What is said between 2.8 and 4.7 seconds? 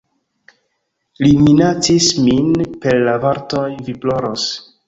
per la vortoj "Vi ploros!